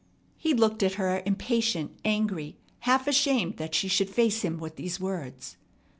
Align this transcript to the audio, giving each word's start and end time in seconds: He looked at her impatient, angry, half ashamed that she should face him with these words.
He 0.35 0.55
looked 0.55 0.81
at 0.81 0.93
her 0.95 1.21
impatient, 1.27 1.91
angry, 2.03 2.57
half 2.79 3.05
ashamed 3.07 3.57
that 3.57 3.75
she 3.75 3.87
should 3.87 4.09
face 4.09 4.41
him 4.41 4.57
with 4.57 4.75
these 4.75 4.99
words. 4.99 5.57